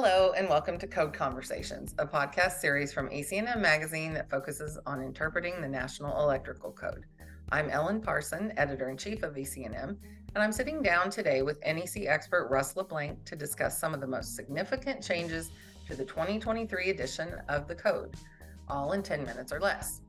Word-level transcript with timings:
Hello, 0.00 0.32
and 0.36 0.48
welcome 0.48 0.78
to 0.78 0.86
Code 0.86 1.12
Conversations, 1.12 1.92
a 1.98 2.06
podcast 2.06 2.60
series 2.60 2.92
from 2.92 3.10
EC&M 3.10 3.60
Magazine 3.60 4.14
that 4.14 4.30
focuses 4.30 4.78
on 4.86 5.02
interpreting 5.02 5.60
the 5.60 5.66
National 5.66 6.22
Electrical 6.22 6.70
Code. 6.70 7.04
I'm 7.50 7.68
Ellen 7.68 8.00
Parson, 8.00 8.52
editor 8.56 8.90
in 8.90 8.96
chief 8.96 9.24
of 9.24 9.36
EC&M, 9.36 9.74
and 9.74 9.98
I'm 10.36 10.52
sitting 10.52 10.82
down 10.82 11.10
today 11.10 11.42
with 11.42 11.58
NEC 11.66 12.06
expert 12.06 12.46
Russ 12.48 12.76
LeBlanc 12.76 13.24
to 13.24 13.34
discuss 13.34 13.80
some 13.80 13.92
of 13.92 14.00
the 14.00 14.06
most 14.06 14.36
significant 14.36 15.02
changes 15.02 15.50
to 15.88 15.96
the 15.96 16.04
2023 16.04 16.90
edition 16.90 17.34
of 17.48 17.66
the 17.66 17.74
code, 17.74 18.14
all 18.68 18.92
in 18.92 19.02
10 19.02 19.24
minutes 19.24 19.52
or 19.52 19.58
less. 19.58 20.02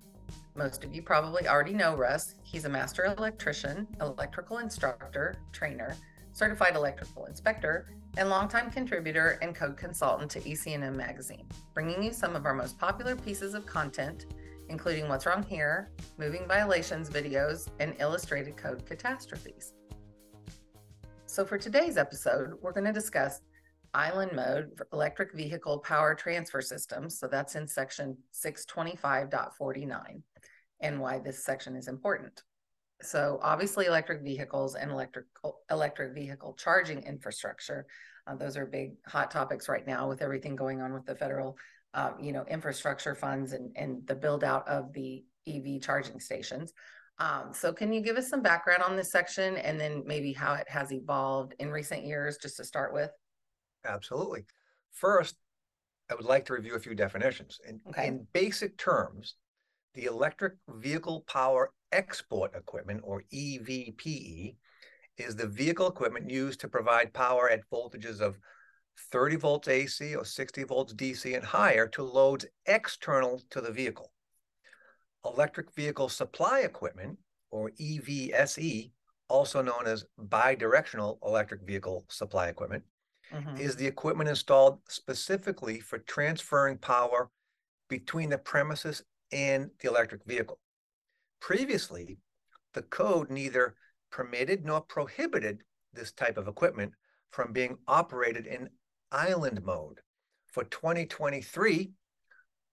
Most 0.56 0.84
of 0.84 0.94
you 0.94 1.02
probably 1.02 1.48
already 1.48 1.74
know 1.74 1.96
Russ. 1.96 2.36
He's 2.44 2.66
a 2.66 2.70
master 2.70 3.06
electrician, 3.06 3.88
electrical 4.02 4.60
instructor, 4.60 5.34
trainer, 5.52 5.96
certified 6.32 6.76
electrical 6.76 7.26
inspector, 7.26 7.88
and 8.18 8.30
longtime 8.30 8.72
contributor 8.72 9.40
and 9.42 9.56
code 9.56 9.78
consultant 9.78 10.32
to 10.32 10.50
EC&M 10.50 10.96
Magazine, 10.96 11.48
bringing 11.74 12.04
you 12.04 12.12
some 12.12 12.36
of 12.36 12.46
our 12.46 12.54
most 12.54 12.78
popular 12.78 13.16
pieces 13.16 13.54
of 13.54 13.66
content, 13.66 14.26
including 14.70 15.08
What's 15.08 15.26
Wrong 15.26 15.44
Here, 15.44 15.92
Moving 16.18 16.48
Violations 16.48 17.10
videos, 17.10 17.70
and 17.80 17.96
illustrated 18.00 18.58
code 18.58 18.86
catastrophes. 18.86 19.74
So, 21.26 21.46
for 21.46 21.58
today's 21.58 21.98
episode, 21.98 22.54
we're 22.62 22.74
going 22.74 22.86
to 22.86 22.94
discuss 22.94 23.42
island 23.94 24.32
mode 24.34 24.72
for 24.76 24.88
electric 24.94 25.34
vehicle 25.34 25.80
power 25.80 26.16
transfer 26.16 26.62
systems. 26.62 27.20
So, 27.20 27.28
that's 27.28 27.56
in 27.56 27.68
section 27.68 28.18
625.49 28.34 30.22
and 30.82 31.00
why 31.00 31.20
this 31.20 31.44
section 31.44 31.76
is 31.76 31.88
important. 31.88 32.44
So 33.02 33.40
obviously 33.42 33.86
electric 33.86 34.22
vehicles 34.24 34.76
and 34.76 34.92
electric 34.92 35.26
electric 35.72 36.14
vehicle 36.14 36.54
charging 36.54 37.04
infrastructure, 37.04 37.86
uh, 38.28 38.36
those 38.36 38.58
are 38.58 38.66
big 38.66 38.94
hot 39.06 39.32
topics 39.32 39.70
right 39.70 39.88
now 39.88 40.08
with 40.10 40.22
everything 40.22 40.56
going 40.56 40.82
on 40.82 40.94
with 40.94 41.06
the 41.06 41.16
federal, 41.16 41.58
uh, 41.94 42.12
you 42.20 42.34
know, 42.34 42.46
infrastructure 42.50 43.16
funds 43.16 43.54
and, 43.54 43.72
and 43.76 44.06
the 44.06 44.16
build 44.16 44.44
out 44.44 44.68
of 44.68 44.92
the 44.94 45.24
EV 45.48 45.82
charging 45.82 46.20
stations. 46.20 46.74
Um, 47.20 47.50
so 47.54 47.74
can 47.74 47.92
you 47.92 48.02
give 48.02 48.16
us 48.16 48.30
some 48.30 48.42
background 48.42 48.82
on 48.82 48.96
this 48.96 49.12
section 49.12 49.58
and 49.58 49.80
then 49.80 50.04
maybe 50.06 50.32
how 50.32 50.54
it 50.54 50.70
has 50.70 50.92
evolved 50.92 51.54
in 51.60 51.70
recent 51.70 52.06
years, 52.06 52.38
just 52.38 52.58
to 52.58 52.64
start 52.64 52.94
with? 52.94 53.12
Absolutely. 53.86 54.46
First, 54.94 55.36
I 56.10 56.16
would 56.16 56.26
like 56.26 56.46
to 56.46 56.54
review 56.54 56.76
a 56.76 56.80
few 56.80 56.96
definitions. 56.96 57.60
In, 57.68 57.82
okay. 57.90 58.08
in 58.08 58.26
basic 58.34 58.78
terms, 58.78 59.36
the 59.96 60.06
electric 60.06 60.54
vehicle 60.68 61.26
power 61.28 61.72
export 61.92 62.56
equipment, 62.56 63.02
or 63.04 63.24
EVPE, 63.34 64.56
is 65.18 65.36
the 65.36 65.48
vehicle 65.48 65.88
equipment 65.88 66.30
used 66.30 66.60
to 66.62 66.68
provide 66.68 67.14
power 67.14 67.50
at 67.50 67.70
voltages 67.70 68.22
of 68.22 68.38
30 69.12 69.36
volts 69.38 69.68
AC 69.68 70.16
or 70.16 70.26
60 70.26 70.64
volts 70.64 70.94
DC 70.94 71.36
and 71.36 71.44
higher 71.44 71.88
to 71.88 72.04
loads 72.04 72.46
external 72.66 73.42
to 73.50 73.62
the 73.62 73.72
vehicle. 73.72 74.12
Electric 75.26 75.74
vehicle 75.74 76.10
supply 76.10 76.62
equipment, 76.62 77.18
or 77.52 77.72
EVSE, 77.72 78.92
also 79.28 79.62
known 79.62 79.86
as 79.86 80.06
bidirectional 80.28 81.18
electric 81.26 81.62
vehicle 81.62 82.06
supply 82.10 82.48
equipment, 82.48 82.84
mm-hmm. 83.34 83.58
is 83.58 83.76
the 83.76 83.86
equipment 83.86 84.30
installed 84.30 84.80
specifically 84.88 85.80
for 85.80 86.00
transferring 86.00 86.78
power 86.78 87.30
between 87.90 88.30
the 88.30 88.38
premises 88.38 89.04
and 89.32 89.70
the 89.82 89.90
electric 89.90 90.24
vehicle. 90.26 90.60
Previously, 91.40 92.18
the 92.74 92.82
code 92.84 93.30
neither 93.30 93.76
permitted 94.12 94.66
nor 94.66 94.82
prohibited 94.82 95.62
this 95.94 96.12
type 96.12 96.38
of 96.38 96.48
equipment 96.48 96.94
from 97.32 97.54
being 97.54 97.78
operated 97.88 98.46
in 98.46 98.70
island 99.12 99.64
mode. 99.64 100.00
For 100.48 100.64
2023, 100.66 101.92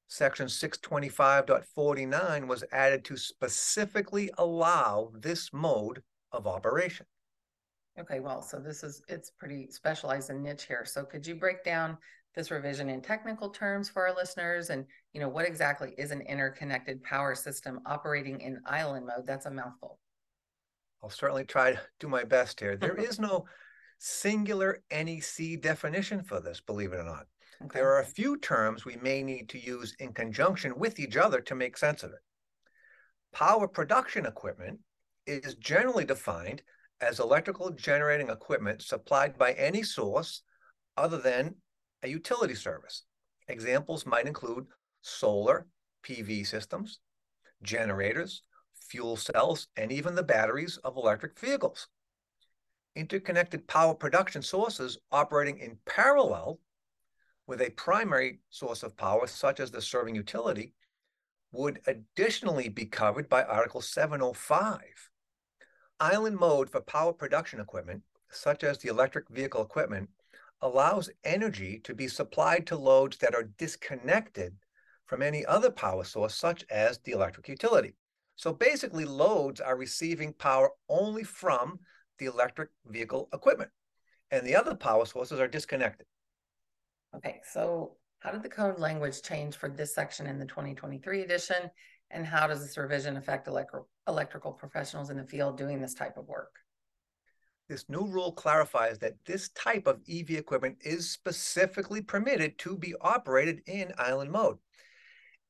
Section 0.08 0.46
625.49 0.46 2.46
was 2.46 2.64
added 2.72 3.04
to 3.06 3.16
specifically 3.16 4.30
allow 4.38 5.10
this 5.14 5.52
mode 5.52 6.02
of 6.32 6.46
operation. 6.46 7.06
Okay, 7.98 8.20
well, 8.20 8.42
so 8.42 8.58
this 8.58 8.84
is 8.84 9.02
it's 9.08 9.30
pretty 9.30 9.68
specialized 9.70 10.30
and 10.30 10.42
niche 10.42 10.64
here. 10.64 10.84
So 10.84 11.04
could 11.04 11.26
you 11.26 11.34
break 11.34 11.64
down 11.64 11.96
this 12.36 12.50
revision 12.50 12.90
in 12.90 13.00
technical 13.00 13.48
terms 13.48 13.88
for 13.88 14.06
our 14.06 14.14
listeners 14.14 14.70
and 14.70 14.84
you 15.12 15.20
know 15.20 15.28
what 15.28 15.46
exactly 15.46 15.94
is 15.96 16.10
an 16.10 16.20
interconnected 16.20 17.02
power 17.02 17.34
system 17.34 17.80
operating 17.86 18.40
in 18.40 18.60
island 18.66 19.06
mode? 19.06 19.26
That's 19.26 19.46
a 19.46 19.50
mouthful. 19.50 19.98
I'll 21.02 21.10
certainly 21.10 21.44
try 21.44 21.72
to 21.72 21.80
do 21.98 22.08
my 22.08 22.24
best 22.24 22.60
here. 22.60 22.76
There 22.76 22.94
is 22.96 23.18
no 23.18 23.46
singular 23.98 24.82
nec 24.92 25.60
definition 25.62 26.22
for 26.22 26.40
this 26.40 26.60
believe 26.60 26.92
it 26.92 27.00
or 27.00 27.04
not. 27.04 27.26
Okay. 27.64 27.78
there 27.78 27.90
are 27.90 28.00
a 28.00 28.04
few 28.04 28.36
terms 28.36 28.84
we 28.84 28.96
may 28.96 29.22
need 29.22 29.48
to 29.48 29.58
use 29.58 29.96
in 29.98 30.12
conjunction 30.12 30.74
with 30.76 31.00
each 31.00 31.16
other 31.16 31.40
to 31.40 31.54
make 31.54 31.78
sense 31.78 32.02
of 32.02 32.10
it. 32.10 32.18
Power 33.32 33.66
production 33.66 34.26
equipment 34.26 34.78
is 35.26 35.54
generally 35.54 36.04
defined 36.04 36.62
as 37.00 37.18
electrical 37.18 37.70
generating 37.70 38.28
equipment 38.28 38.82
supplied 38.82 39.38
by 39.38 39.52
any 39.52 39.82
source 39.82 40.42
other 40.98 41.18
than 41.18 41.54
a 42.06 42.10
utility 42.10 42.54
service. 42.54 43.02
Examples 43.48 44.06
might 44.06 44.26
include 44.26 44.66
solar 45.02 45.66
PV 46.04 46.46
systems, 46.46 47.00
generators, 47.62 48.42
fuel 48.88 49.16
cells, 49.16 49.68
and 49.76 49.90
even 49.90 50.14
the 50.14 50.22
batteries 50.22 50.78
of 50.78 50.96
electric 50.96 51.38
vehicles. 51.38 51.88
Interconnected 52.94 53.66
power 53.66 53.94
production 53.94 54.40
sources 54.40 54.98
operating 55.10 55.58
in 55.58 55.78
parallel 55.84 56.60
with 57.46 57.60
a 57.60 57.70
primary 57.70 58.40
source 58.50 58.82
of 58.82 58.96
power, 58.96 59.26
such 59.26 59.60
as 59.60 59.70
the 59.70 59.82
serving 59.82 60.14
utility, 60.14 60.74
would 61.52 61.80
additionally 61.86 62.68
be 62.68 62.86
covered 62.86 63.28
by 63.28 63.42
Article 63.42 63.80
705. 63.80 64.80
Island 66.00 66.38
mode 66.38 66.70
for 66.70 66.80
power 66.80 67.12
production 67.12 67.60
equipment, 67.60 68.02
such 68.30 68.64
as 68.64 68.78
the 68.78 68.88
electric 68.88 69.28
vehicle 69.28 69.62
equipment, 69.62 70.08
allows 70.60 71.10
energy 71.24 71.80
to 71.84 71.94
be 71.94 72.08
supplied 72.08 72.66
to 72.66 72.76
loads 72.76 73.18
that 73.18 73.34
are 73.34 73.50
disconnected 73.58 74.54
from 75.06 75.22
any 75.22 75.44
other 75.46 75.70
power 75.70 76.04
source, 76.04 76.34
such 76.34 76.64
as 76.70 76.98
the 76.98 77.12
electric 77.12 77.48
utility. 77.48 77.94
So 78.36 78.52
basically, 78.52 79.04
loads 79.04 79.60
are 79.60 79.76
receiving 79.76 80.32
power 80.32 80.70
only 80.88 81.22
from 81.22 81.78
the 82.18 82.26
electric 82.26 82.70
vehicle 82.86 83.28
equipment, 83.32 83.70
and 84.30 84.46
the 84.46 84.56
other 84.56 84.74
power 84.74 85.06
sources 85.06 85.40
are 85.40 85.48
disconnected. 85.48 86.06
Okay, 87.14 87.40
so 87.50 87.96
how 88.20 88.30
did 88.30 88.42
the 88.42 88.48
code 88.48 88.78
language 88.78 89.22
change 89.22 89.56
for 89.56 89.68
this 89.68 89.94
section 89.94 90.26
in 90.26 90.38
the 90.38 90.46
2023 90.46 91.22
edition? 91.22 91.70
And 92.10 92.26
how 92.26 92.46
does 92.46 92.60
this 92.60 92.76
revision 92.76 93.16
affect 93.16 93.48
electro- 93.48 93.86
electrical 94.08 94.52
professionals 94.52 95.10
in 95.10 95.16
the 95.16 95.24
field 95.24 95.56
doing 95.56 95.80
this 95.80 95.94
type 95.94 96.16
of 96.16 96.26
work? 96.26 96.54
This 97.68 97.88
new 97.88 98.06
rule 98.06 98.30
clarifies 98.30 98.98
that 99.00 99.24
this 99.24 99.48
type 99.48 99.88
of 99.88 100.00
EV 100.08 100.30
equipment 100.30 100.78
is 100.82 101.10
specifically 101.10 102.00
permitted 102.00 102.58
to 102.58 102.76
be 102.76 102.94
operated 103.00 103.62
in 103.66 103.92
island 103.98 104.30
mode. 104.30 104.58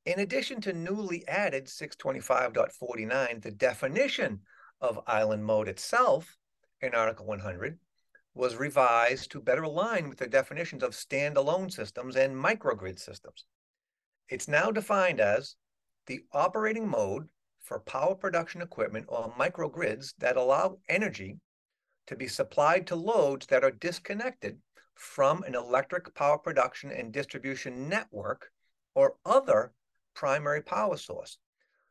In 0.06 0.20
addition 0.20 0.62
to 0.62 0.72
newly 0.72 1.28
added 1.28 1.66
625.49, 1.66 3.42
the 3.42 3.50
definition 3.50 4.40
of 4.80 5.00
island 5.06 5.44
mode 5.44 5.68
itself 5.68 6.38
in 6.80 6.94
Article 6.94 7.26
100 7.26 7.78
was 8.34 8.56
revised 8.56 9.30
to 9.32 9.40
better 9.40 9.64
align 9.64 10.08
with 10.08 10.18
the 10.18 10.26
definitions 10.26 10.82
of 10.82 10.92
standalone 10.92 11.70
systems 11.70 12.16
and 12.16 12.34
microgrid 12.34 12.98
systems. 12.98 13.44
It's 14.30 14.48
now 14.48 14.70
defined 14.70 15.20
as 15.20 15.56
the 16.06 16.20
operating 16.32 16.88
mode 16.88 17.28
for 17.60 17.80
power 17.80 18.14
production 18.14 18.62
equipment 18.62 19.06
or 19.08 19.34
microgrids 19.38 20.14
that 20.18 20.36
allow 20.36 20.78
energy 20.88 21.40
to 22.06 22.16
be 22.16 22.28
supplied 22.28 22.86
to 22.86 22.96
loads 22.96 23.46
that 23.46 23.64
are 23.64 23.70
disconnected 23.70 24.58
from 24.94 25.42
an 25.42 25.54
electric 25.54 26.14
power 26.14 26.38
production 26.38 26.90
and 26.90 27.12
distribution 27.12 27.88
network 27.88 28.50
or 28.94 29.16
other 29.24 29.72
primary 30.14 30.62
power 30.62 30.96
source. 30.96 31.38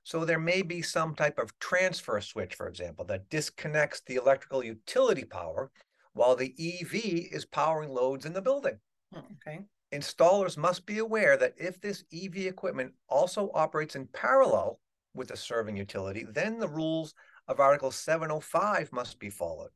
So 0.03 0.23
there 0.23 0.39
may 0.39 0.61
be 0.61 0.81
some 0.81 1.15
type 1.15 1.39
of 1.39 1.57
transfer 1.59 2.19
switch, 2.21 2.55
for 2.55 2.67
example, 2.67 3.05
that 3.05 3.29
disconnects 3.29 4.01
the 4.01 4.15
electrical 4.15 4.63
utility 4.63 5.23
power 5.23 5.71
while 6.13 6.35
the 6.35 6.53
EV 6.59 6.93
is 7.31 7.45
powering 7.45 7.89
loads 7.89 8.25
in 8.25 8.33
the 8.33 8.41
building. 8.41 8.77
Hmm, 9.13 9.19
okay. 9.33 9.65
Installers 9.91 10.57
must 10.57 10.85
be 10.85 10.99
aware 10.99 11.37
that 11.37 11.53
if 11.57 11.79
this 11.79 12.03
EV 12.13 12.37
equipment 12.47 12.93
also 13.07 13.51
operates 13.53 13.95
in 13.95 14.07
parallel 14.07 14.79
with 15.13 15.29
the 15.29 15.37
serving 15.37 15.77
utility, 15.77 16.25
then 16.29 16.59
the 16.59 16.67
rules 16.67 17.13
of 17.47 17.59
Article 17.59 17.91
705 17.91 18.91
must 18.91 19.19
be 19.19 19.29
followed. 19.29 19.69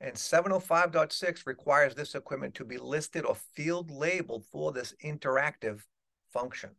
And 0.00 0.14
705.6 0.14 1.46
requires 1.46 1.94
this 1.94 2.14
equipment 2.14 2.54
to 2.56 2.64
be 2.64 2.76
listed 2.76 3.24
or 3.24 3.34
field 3.54 3.90
labeled 3.90 4.44
for 4.52 4.72
this 4.72 4.94
interactive 5.02 5.80
function. 6.32 6.70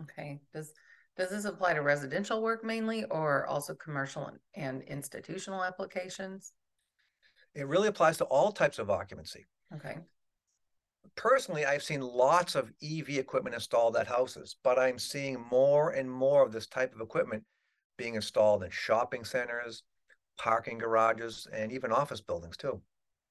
Okay. 0.00 0.40
Does 0.54 0.72
does 1.16 1.28
this 1.28 1.44
apply 1.44 1.74
to 1.74 1.82
residential 1.82 2.40
work 2.40 2.64
mainly 2.64 3.04
or 3.04 3.46
also 3.46 3.74
commercial 3.74 4.26
and, 4.26 4.38
and 4.54 4.82
institutional 4.84 5.62
applications? 5.62 6.52
It 7.54 7.66
really 7.66 7.88
applies 7.88 8.16
to 8.18 8.24
all 8.24 8.50
types 8.50 8.78
of 8.78 8.90
occupancy. 8.90 9.44
Okay. 9.74 9.98
personally, 11.16 11.64
I've 11.66 11.82
seen 11.82 12.00
lots 12.00 12.54
of 12.54 12.72
EV 12.82 13.10
equipment 13.18 13.54
installed 13.54 13.96
at 13.96 14.06
houses, 14.06 14.56
but 14.64 14.78
I'm 14.78 14.98
seeing 14.98 15.44
more 15.50 15.90
and 15.90 16.10
more 16.10 16.44
of 16.44 16.52
this 16.52 16.66
type 16.66 16.94
of 16.94 17.00
equipment 17.00 17.44
being 17.98 18.14
installed 18.14 18.62
in 18.62 18.70
shopping 18.70 19.24
centers, 19.24 19.82
parking 20.38 20.78
garages, 20.78 21.46
and 21.52 21.72
even 21.72 21.92
office 21.92 22.20
buildings 22.20 22.56
too. 22.56 22.82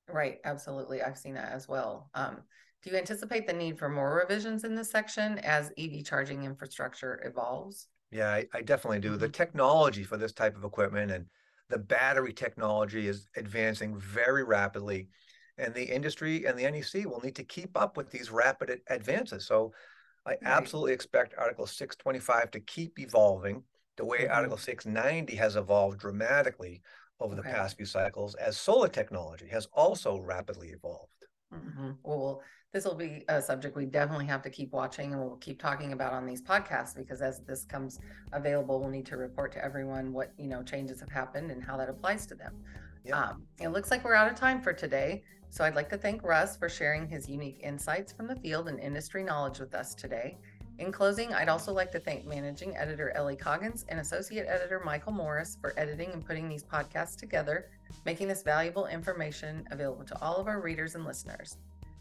Right, 0.07 0.39
absolutely. 0.43 1.01
I've 1.01 1.17
seen 1.17 1.35
that 1.35 1.51
as 1.53 1.67
well. 1.67 2.09
Um, 2.13 2.43
do 2.83 2.89
you 2.89 2.97
anticipate 2.97 3.47
the 3.47 3.53
need 3.53 3.77
for 3.79 3.87
more 3.89 4.15
revisions 4.15 4.63
in 4.63 4.75
this 4.75 4.89
section 4.89 5.39
as 5.39 5.71
EV 5.77 6.03
charging 6.03 6.43
infrastructure 6.43 7.21
evolves? 7.23 7.87
Yeah, 8.11 8.29
I, 8.29 8.47
I 8.53 8.61
definitely 8.61 8.99
do. 8.99 9.15
The 9.17 9.27
Mhm. 9.27 9.33
technology 9.33 10.03
for 10.03 10.17
this 10.17 10.33
type 10.33 10.55
of 10.55 10.63
equipment 10.63 11.11
and 11.11 11.29
the 11.69 11.77
battery 11.77 12.33
technology 12.33 13.07
is 13.07 13.27
advancing 13.37 13.97
very 13.97 14.43
rapidly. 14.43 15.09
And 15.57 15.73
the 15.73 15.83
industry 15.85 16.45
and 16.45 16.57
the 16.57 16.65
NEC 16.65 17.05
will 17.05 17.21
need 17.21 17.35
to 17.35 17.43
keep 17.43 17.77
up 17.77 17.95
with 17.97 18.09
these 18.09 18.31
rapid 18.31 18.81
advances. 18.87 19.45
So 19.45 19.73
I 20.25 20.37
Right. 20.41 20.43
absolutely 20.45 20.93
expect 20.93 21.35
Article 21.37 21.67
625 21.67 22.51
to 22.51 22.59
keep 22.59 22.99
evolving 22.99 23.63
the 24.01 24.07
way 24.07 24.25
Mhm. 24.25 24.31
Article 24.31 24.57
690 24.57 25.35
has 25.35 25.55
evolved 25.55 25.99
dramatically 25.99 26.81
over 27.19 27.35
the 27.35 27.43
past 27.43 27.77
few 27.77 27.85
cycles, 27.85 28.33
as 28.35 28.57
solar 28.57 28.87
technology 28.87 29.47
has 29.47 29.67
also 29.73 30.17
rapidly 30.17 30.69
evolved. 30.69 31.27
Mhm. 31.53 31.97
Well, 32.01 32.41
this 32.71 32.83
will 32.83 32.95
be 32.95 33.23
a 33.27 33.39
subject 33.41 33.75
we 33.75 33.85
definitely 33.85 34.25
have 34.25 34.41
to 34.41 34.49
keep 34.49 34.71
watching 34.71 35.13
and 35.13 35.21
we'll 35.21 35.37
keep 35.37 35.61
talking 35.61 35.93
about 35.93 36.13
on 36.13 36.25
these 36.25 36.41
podcasts 36.41 36.95
because 36.95 37.21
as 37.21 37.41
this 37.41 37.63
comes 37.65 37.99
available, 38.31 38.79
we'll 38.79 38.89
need 38.89 39.05
to 39.05 39.17
report 39.17 39.51
to 39.51 39.63
everyone 39.63 40.13
what, 40.13 40.31
you 40.39 40.47
know, 40.47 40.63
changes 40.63 40.99
have 40.99 41.09
happened 41.09 41.51
and 41.51 41.63
how 41.63 41.77
that 41.77 41.89
applies 41.89 42.25
to 42.25 42.33
them. 42.33 42.55
Yep. 43.03 43.15
Um, 43.15 43.47
it 43.59 43.67
looks 43.67 43.91
like 43.91 44.03
we're 44.03 44.15
out 44.15 44.31
of 44.31 44.35
time 44.35 44.63
for 44.63 44.73
today. 44.73 45.23
So 45.49 45.63
I'd 45.63 45.75
like 45.75 45.89
to 45.89 45.97
thank 45.97 46.23
Russ 46.23 46.57
for 46.57 46.69
sharing 46.69 47.07
his 47.07 47.29
unique 47.29 47.59
insights 47.61 48.11
from 48.11 48.25
the 48.25 48.37
field 48.37 48.67
and 48.67 48.79
industry 48.79 49.23
knowledge 49.23 49.59
with 49.59 49.75
us 49.75 49.93
today. 49.93 50.39
In 50.79 50.91
closing, 50.91 51.33
I'd 51.33 51.49
also 51.49 51.71
like 51.71 51.91
to 51.91 51.99
thank 51.99 52.25
Managing 52.25 52.75
Editor 52.75 53.11
Ellie 53.11 53.35
Coggins 53.35 53.85
and 53.89 53.99
Associate 53.99 54.47
Editor 54.47 54.81
Michael 54.83 55.11
Morris 55.11 55.57
for 55.61 55.73
editing 55.77 56.11
and 56.11 56.25
putting 56.25 56.49
these 56.49 56.63
podcasts 56.63 57.15
together, 57.15 57.69
making 58.05 58.27
this 58.27 58.41
valuable 58.41 58.87
information 58.87 59.67
available 59.71 60.05
to 60.05 60.21
all 60.21 60.37
of 60.37 60.47
our 60.47 60.59
readers 60.59 60.95
and 60.95 61.05
listeners. 61.05 61.57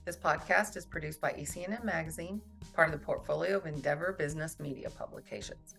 This 0.06 0.16
podcast 0.16 0.76
is 0.76 0.86
produced 0.86 1.20
by 1.20 1.32
EC&M 1.32 1.84
Magazine, 1.84 2.40
part 2.74 2.88
of 2.88 2.98
the 2.98 3.04
portfolio 3.04 3.58
of 3.58 3.66
Endeavor 3.66 4.14
Business 4.18 4.58
Media 4.58 4.88
Publications. 4.88 5.74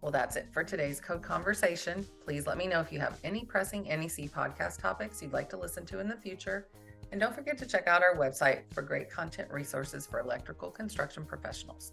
Well, 0.00 0.12
that's 0.12 0.36
it 0.36 0.46
for 0.52 0.64
today's 0.64 1.00
Code 1.00 1.22
Conversation. 1.22 2.06
Please 2.24 2.46
let 2.46 2.56
me 2.56 2.66
know 2.66 2.80
if 2.80 2.90
you 2.90 3.00
have 3.00 3.18
any 3.22 3.44
pressing 3.44 3.82
NEC 3.84 4.30
podcast 4.30 4.80
topics 4.80 5.20
you'd 5.20 5.32
like 5.32 5.50
to 5.50 5.58
listen 5.58 5.84
to 5.86 6.00
in 6.00 6.08
the 6.08 6.16
future. 6.16 6.68
And 7.12 7.20
don't 7.20 7.34
forget 7.34 7.58
to 7.58 7.66
check 7.66 7.86
out 7.86 8.02
our 8.02 8.16
website 8.16 8.62
for 8.72 8.82
great 8.82 9.10
content 9.10 9.50
resources 9.50 10.06
for 10.06 10.20
electrical 10.20 10.70
construction 10.70 11.24
professionals. 11.24 11.92